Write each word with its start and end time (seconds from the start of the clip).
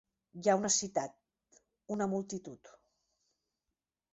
Hi 0.43 0.47
ha 0.51 0.53
una 0.59 0.71
citat, 0.75 1.59
una 1.97 2.07
multitud. 2.15 2.73